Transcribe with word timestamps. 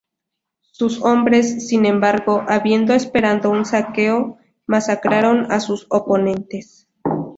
Sus 0.71 0.99
hombres, 1.03 1.67
sin 1.67 1.85
embargo, 1.85 2.43
habiendo 2.47 2.95
esperando 2.95 3.51
un 3.51 3.65
saqueo, 3.65 4.39
masacraron 4.65 5.51
a 5.51 5.59
sus 5.59 5.85
oponentes. 5.91 6.87